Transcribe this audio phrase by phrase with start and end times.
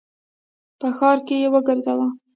[0.79, 2.07] په ښار کي یې وګرځوه!